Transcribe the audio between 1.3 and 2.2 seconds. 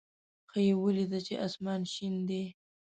اسمان شین